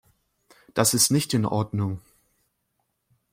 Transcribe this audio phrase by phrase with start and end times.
[0.73, 2.01] Das ist nicht in Ordnung.